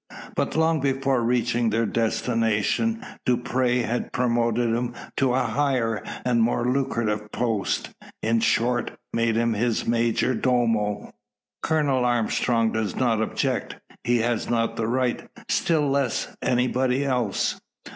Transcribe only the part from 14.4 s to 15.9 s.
not the right. Still